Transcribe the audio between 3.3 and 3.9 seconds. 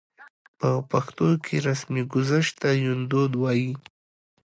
وايي.